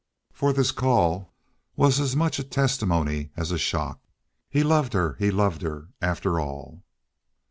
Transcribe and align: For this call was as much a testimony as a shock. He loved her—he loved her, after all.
For 0.33 0.51
this 0.51 0.71
call 0.71 1.31
was 1.75 1.99
as 1.99 2.15
much 2.15 2.39
a 2.39 2.43
testimony 2.43 3.29
as 3.37 3.51
a 3.51 3.57
shock. 3.59 3.99
He 4.49 4.63
loved 4.63 4.93
her—he 4.93 5.29
loved 5.29 5.61
her, 5.61 5.89
after 6.01 6.39
all. 6.39 6.83